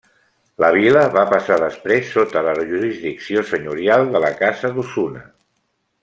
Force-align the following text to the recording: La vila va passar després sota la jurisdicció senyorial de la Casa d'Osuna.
La 0.63 0.69
vila 0.75 1.01
va 1.15 1.25
passar 1.33 1.57
després 1.63 2.09
sota 2.15 2.41
la 2.47 2.55
jurisdicció 2.71 3.43
senyorial 3.53 4.09
de 4.17 4.23
la 4.27 4.33
Casa 4.45 4.73
d'Osuna. 4.79 5.23